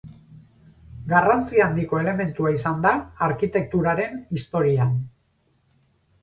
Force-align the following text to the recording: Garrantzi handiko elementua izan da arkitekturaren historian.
Garrantzi 1.11 1.61
handiko 1.65 1.99
elementua 2.03 2.53
izan 2.55 2.79
da 2.87 2.95
arkitekturaren 3.27 4.17
historian. 4.39 4.97